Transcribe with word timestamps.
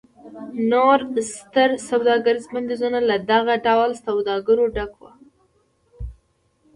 نور 0.71 0.99
ستر 1.33 1.69
سوداګریز 1.89 2.45
بندرونه 2.53 2.99
له 3.09 3.15
دغه 3.31 3.53
ډول 3.67 3.91
سوداګرو 4.05 4.65
ډک 4.75 4.93
و. 5.01 5.03